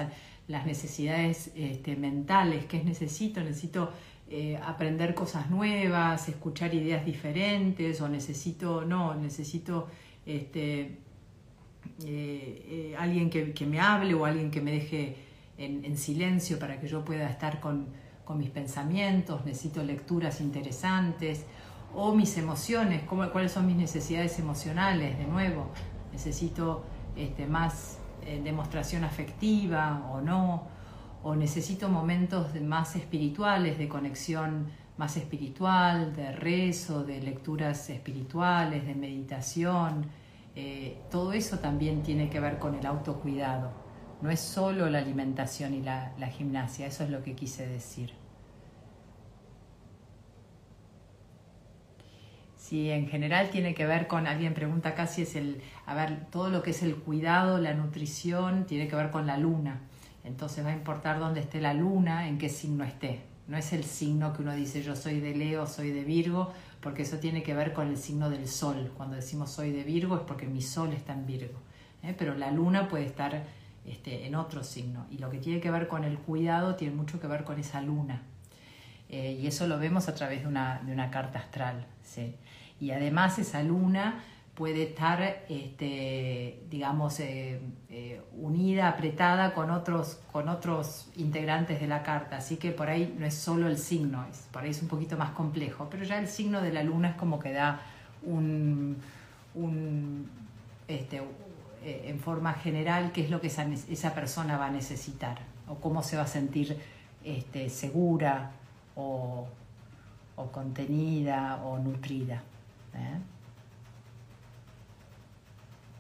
[0.49, 3.91] las necesidades este, mentales, que es necesito, necesito
[4.29, 9.89] eh, aprender cosas nuevas, escuchar ideas diferentes, o necesito, no, necesito
[10.25, 10.99] este, eh,
[12.05, 15.17] eh, alguien que, me hable o alguien que me deje
[15.59, 17.89] en, silencio para que yo pueda estar con,
[18.25, 21.45] con, mis pensamientos, necesito lecturas interesantes,
[21.95, 25.71] o mis emociones, cuáles son mis necesidades emocionales, de nuevo,
[26.13, 26.85] necesito
[27.17, 30.65] este, más eh, demostración afectiva o no,
[31.23, 38.95] o necesito momentos más espirituales de conexión más espiritual, de rezo, de lecturas espirituales, de
[38.95, 40.07] meditación.
[40.55, 43.86] Eh, todo eso también tiene que ver con el autocuidado.
[44.27, 48.11] No es solo la alimentación y la, gimnasia, eso es lo que quise decir.
[52.57, 56.51] Sí, en general tiene que ver con, alguien pregunta casi es el, a ver, todo
[56.51, 59.83] lo que es el cuidado, la nutrición, tiene que ver con la luna.
[60.25, 63.21] Entonces va a importar dónde esté la luna, en qué signo esté.
[63.47, 67.03] No es el signo que uno dice yo soy de Leo, soy de Virgo, porque
[67.03, 68.91] eso tiene que ver con el signo del Sol.
[68.97, 71.61] Cuando decimos soy de Virgo es porque mi Sol está en Virgo.
[72.03, 72.13] ¿eh?
[72.19, 73.45] Pero la luna puede estar
[73.87, 75.07] este, en otro signo.
[75.11, 77.81] Y lo que tiene que ver con el cuidado tiene mucho que ver con esa
[77.81, 78.23] luna.
[79.09, 81.87] Eh, y eso lo vemos a través de una, de una carta astral.
[82.03, 82.35] ¿sí?
[82.81, 84.23] Y además esa luna
[84.57, 87.61] puede estar, este, digamos, eh,
[87.91, 92.39] eh, unida, apretada con otros, con otros integrantes de la carta.
[92.39, 95.19] Así que por ahí no es solo el signo, es, por ahí es un poquito
[95.19, 95.89] más complejo.
[95.91, 97.83] Pero ya el signo de la luna es como que da
[98.23, 98.97] un,
[100.89, 101.23] este,
[101.87, 105.77] eh, en forma general qué es lo que esa, esa, persona va a necesitar o
[105.77, 106.77] cómo se va a sentir
[107.23, 108.51] este, segura
[108.97, 109.47] o,
[110.35, 112.43] o contenida o nutrida.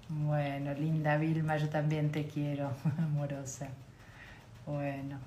[0.09, 3.69] Bueno, linda Vilma, yo también te quiero, amorosa.
[4.67, 5.19] Bueno.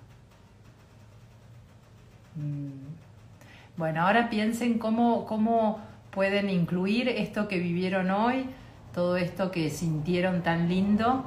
[2.35, 3.77] Mm.
[3.77, 5.79] Bueno, ahora piensen cómo, cómo
[6.11, 8.45] pueden incluir esto que vivieron hoy,
[8.93, 11.23] todo esto que sintieron tan lindo,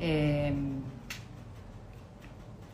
[0.00, 0.52] eh,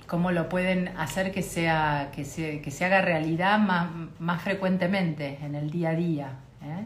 [0.07, 3.89] cómo lo pueden hacer que, sea, que, se, que se haga realidad más,
[4.19, 6.39] más frecuentemente en el día a día.
[6.63, 6.85] ¿eh?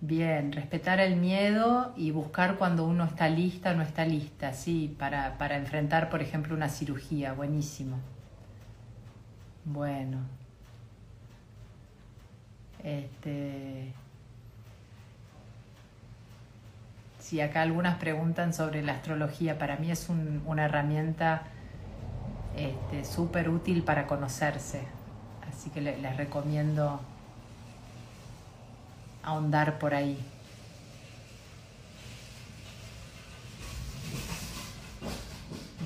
[0.00, 4.94] Bien, respetar el miedo y buscar cuando uno está lista o no está lista, sí,
[4.98, 7.32] para, para enfrentar, por ejemplo, una cirugía.
[7.32, 7.96] Buenísimo.
[9.64, 10.18] Bueno.
[12.82, 13.94] Este.
[17.24, 19.58] Sí, acá algunas preguntan sobre la astrología.
[19.58, 21.44] Para mí es una herramienta
[22.54, 24.82] este, súper útil para conocerse.
[25.48, 27.00] Así que les recomiendo
[29.22, 30.18] ahondar por ahí.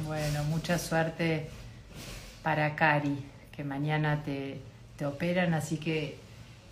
[0.08, 1.48] Bueno, mucha suerte
[2.42, 4.60] para Cari, que mañana te,
[4.96, 6.18] te operan, así que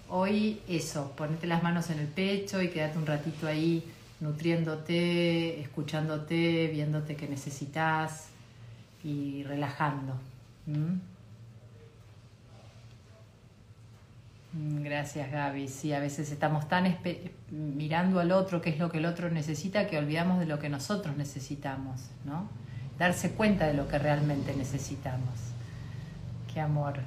[0.09, 6.69] hoy eso, ponete las manos en el pecho y quédate un ratito ahí nutriéndote, escuchándote,
[6.69, 8.29] viéndote que necesitas
[9.05, 10.15] y relajando.
[14.57, 15.69] Mm, gracias Gaby.
[15.69, 16.97] Sí, a veces estamos tan
[17.51, 20.69] mirando al otro, qué es lo que el otro necesita, que olvidamos de lo que
[20.69, 22.49] nosotros necesitamos, ¿no?
[22.99, 25.35] Darse cuenta de lo que realmente necesitamos.
[26.53, 27.01] Qué amor.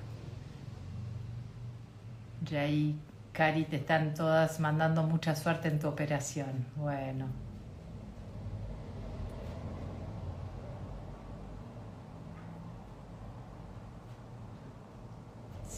[2.49, 2.95] Y ahí,
[3.31, 6.65] Cari, te están todas mandando mucha suerte en tu operación.
[6.75, 7.27] Bueno.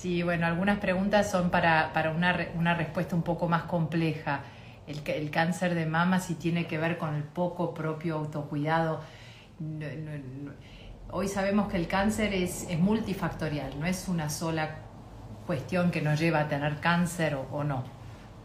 [0.02, 4.42] Sí, bueno, algunas preguntas son para, para una, una, respuesta un poco más compleja.
[4.88, 9.02] El, el, cáncer de mama si tiene que ver con el poco propio autocuidado.
[11.12, 14.78] hoy sabemos que el cáncer es, es, multifactorial, no es una sola
[15.52, 17.84] cuestión que nos lleva a tener cáncer o, no.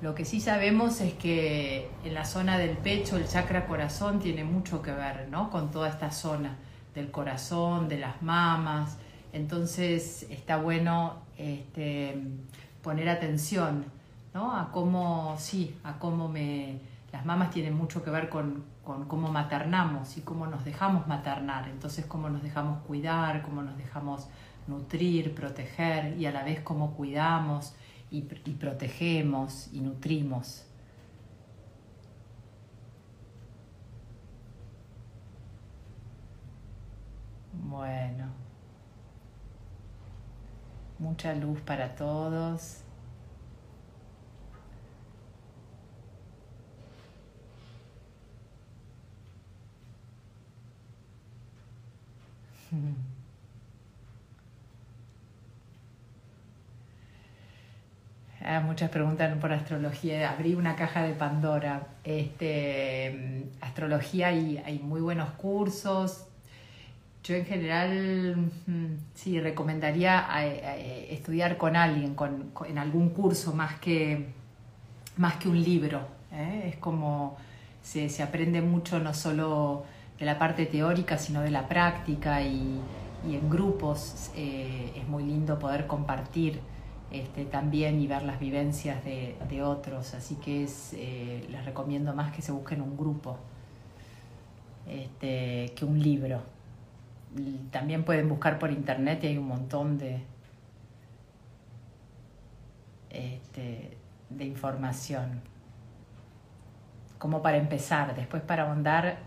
[0.02, 4.42] Lo que sí sabemos es que en la zona del pecho el chakra corazón tiene
[4.42, 5.48] mucho que ver ¿no?
[5.48, 6.56] con toda esta zona
[6.96, 8.98] del corazón, de las mamas.
[9.32, 12.20] Entonces está bueno este,
[12.82, 13.84] poner atención
[14.34, 14.56] ¿no?
[14.56, 16.80] a cómo, sí, a cómo me...
[17.12, 21.68] Las mamas tienen mucho que ver con, con cómo maternamos y cómo nos dejamos maternar,
[21.68, 24.26] entonces cómo nos dejamos cuidar, cómo nos dejamos
[24.68, 27.74] nutrir, proteger y a la vez cómo cuidamos
[28.10, 30.64] y, y protegemos y nutrimos.
[37.52, 38.46] Bueno
[40.98, 42.82] mucha luz para todos.
[58.48, 60.30] Ah, muchas preguntan por astrología.
[60.30, 61.88] Abrí una caja de Pandora.
[62.04, 66.28] Este, astrología hay, hay muy buenos cursos.
[67.24, 68.36] Yo en general
[68.66, 70.28] mm, sí recomendaría
[71.10, 74.28] estudiar con alguien, con, en algún curso más que,
[75.16, 76.06] más que un libro.
[76.30, 76.70] ¿eh?
[76.72, 77.36] Es como
[77.82, 79.84] se, se, aprende mucho no solo
[80.20, 82.80] de la parte teórica, sino de la práctica y,
[83.28, 86.60] y en grupos eh, es muy lindo poder compartir
[87.10, 90.14] este, también y ver las vivencias de, otros.
[90.14, 93.38] Así que es, eh, les recomiendo más que se busquen un grupo
[94.86, 96.42] este, que un libro.
[97.70, 100.22] También pueden buscar por internet y hay un montón de,
[103.10, 103.96] este,
[104.30, 105.42] de información.
[107.18, 109.18] Como para empezar, después para ahondar,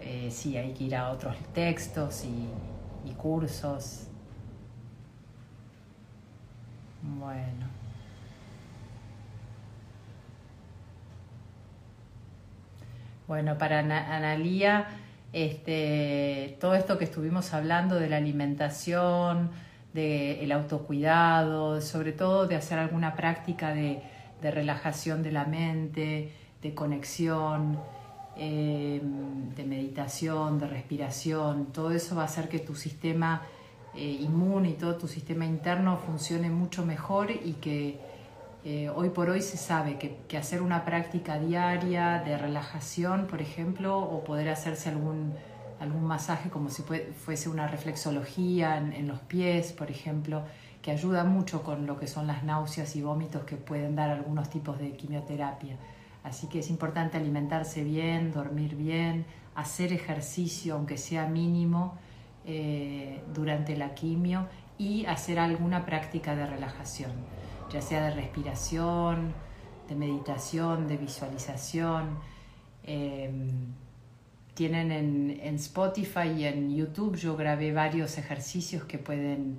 [0.00, 4.08] eh, sí, hay que ir a otros textos y cursos.
[7.02, 7.66] Bueno.
[13.26, 14.86] Bueno, para Analía,
[15.32, 19.50] este, todo esto que estuvimos hablando de la alimentación,
[19.92, 24.02] del autocuidado, sobre todo de hacer alguna práctica de,
[24.42, 26.32] relajación de la mente,
[26.62, 27.78] de conexión,
[28.36, 33.42] em, de meditación, de respiración, todo eso va a hacer que tu sistema
[33.94, 38.00] eh, inmune y todo tu sistema interno funcione mucho mejor y que
[38.64, 43.98] eh, hoy por hoy se sabe que, hacer una práctica diaria de relajación, por ejemplo,
[43.98, 45.34] o poder hacerse algún,
[45.80, 50.44] algún masaje como si fuese una reflexología en, los pies, por ejemplo,
[50.80, 54.48] que ayuda mucho con lo que son las náuseas y vómitos que pueden dar algunos
[54.48, 55.76] tipos de quimioterapia.
[56.22, 59.26] Así que es importante alimentarse bien, dormir bien,
[59.56, 61.98] hacer ejercicio, aunque sea mínimo,
[62.44, 67.12] eh, durante la quimio y hacer alguna práctica de relajación,
[67.70, 69.32] ya sea de respiración,
[69.88, 72.18] de meditación, de visualización.
[72.84, 73.74] Em,
[74.54, 79.58] tienen en, Spotify y en YouTube, yo grabé varios ejercicios que pueden,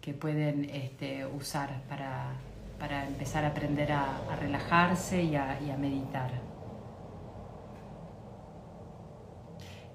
[0.00, 6.50] que pueden este, usar para, empezar a aprender a, relajarse y a meditar.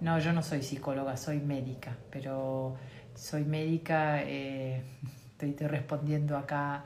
[0.02, 2.76] No, yo no soy psicóloga, soy médica, pero
[3.16, 4.84] soy médica, eh,
[5.40, 6.86] estoy, respondiendo acá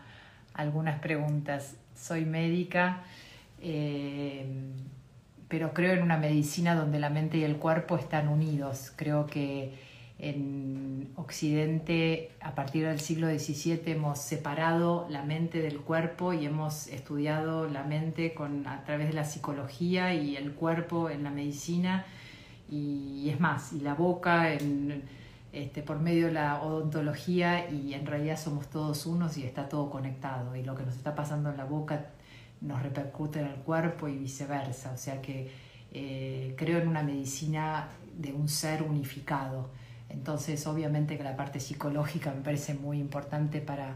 [0.53, 1.75] algunas preguntas.
[1.95, 3.03] Soy médica,
[3.61, 4.45] eh,
[5.47, 8.93] pero creo en una medicina donde la mente y el cuerpo están unidos.
[8.95, 9.73] Creo que
[10.19, 16.87] en Occidente, a partir del siglo XVII, hemos separado la mente del cuerpo y hemos
[16.87, 22.05] estudiado la mente con, a través de la psicología y el cuerpo en la medicina
[22.69, 24.53] y es más, y la boca
[25.51, 29.89] este, por medio de la odontología y en realidad somos todos unos y está todo
[29.89, 32.07] conectado y lo que nos está pasando en la boca
[32.61, 35.51] nos repercute en el cuerpo y viceversa, o sea que
[35.91, 39.69] eh, creo en una medicina de un ser unificado.
[40.09, 43.95] Entonces, obviamente que la parte psicológica me parece muy importante para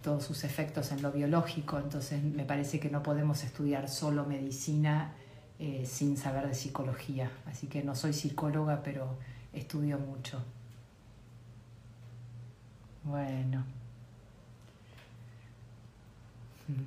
[0.00, 5.12] todos sus efectos en lo biológico, entonces me parece que no podemos estudiar solo medicina
[5.64, 7.30] eh, sin saber de psicología.
[7.46, 9.16] Así que no soy psicóloga, pero
[9.52, 10.42] estudio mucho.
[13.04, 13.62] Bueno.
[16.66, 16.82] Mm.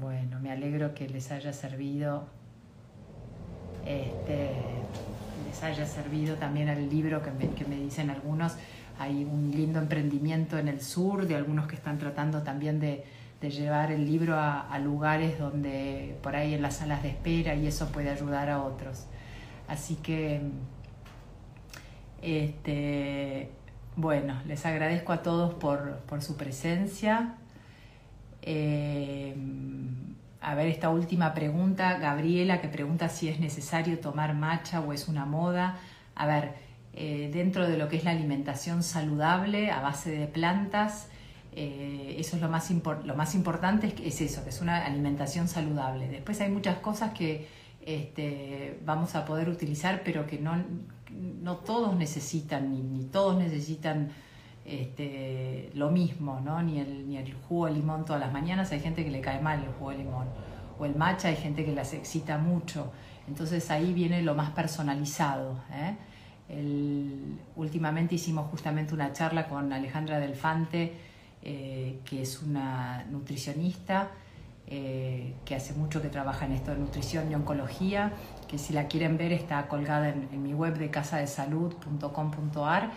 [0.00, 2.24] Bueno, me alegro que les haya servido.
[3.84, 4.52] Este,
[5.46, 8.54] les haya servido también el libro que me, que me dicen algunos.
[8.98, 13.04] Hay un lindo emprendimiento en el sur de algunos que están tratando también de,
[13.40, 17.66] de llevar el libro a, lugares donde por ahí en las salas de espera y
[17.66, 19.06] eso puede ayudar a otros.
[19.66, 20.42] Así que,
[22.20, 23.50] este,
[23.96, 27.36] bueno, les agradezco a todos por, su presencia.
[28.42, 29.34] Eh,
[30.42, 35.08] a ver, esta última pregunta, Gabriela, que pregunta si es necesario tomar matcha o es
[35.08, 35.78] una moda.
[36.14, 36.54] A ver,
[36.92, 41.08] eh, dentro de lo que es la alimentación saludable a base de plantas,
[41.52, 42.70] eh, eso es lo más,
[43.04, 46.08] lo más importante, es, es, eso, que es una alimentación saludable.
[46.08, 47.48] Después hay muchas cosas que
[47.80, 50.62] este, vamos a poder utilizar, pero que no,
[51.10, 54.10] no todos necesitan, ni, todos necesitan
[54.64, 56.62] este, lo mismo, ¿no?
[56.62, 59.40] Ni el, ni el jugo de limón todas las mañanas, hay gente que le cae
[59.40, 60.28] mal el jugo de limón.
[60.78, 62.92] O el matcha, hay gente que las excita mucho.
[63.28, 65.60] Entonces ahí viene lo más personalizado.
[65.72, 65.96] ¿eh?
[67.54, 70.94] últimamente hicimos justamente una charla con Alejandra Delfante,
[71.42, 74.10] eh, que es una nutricionista
[74.66, 78.12] eh, que hace mucho que trabaja en esto de nutrición y oncología,
[78.46, 82.90] que si la quieren ver está colgada en, mi web de casadesalud.com.ar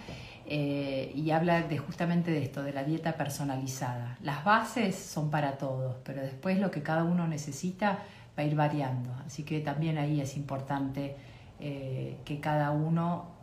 [0.45, 4.17] eh, y habla de justamente de esto, de la dieta personalizada.
[4.21, 7.99] Las bases son para todos, pero después lo que cada uno necesita
[8.37, 11.15] va a ir variando, así que también ahí es importante
[11.59, 13.37] que cada uno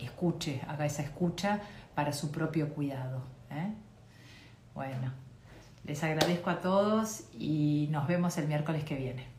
[0.00, 1.60] escuche, haga esa escucha
[1.94, 3.22] para su propio cuidado.
[4.74, 5.12] Bueno,
[5.84, 9.31] les agradezco a todos y nos vemos el miércoles que viene.